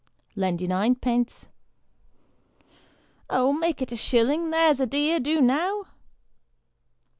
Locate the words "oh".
3.29-3.53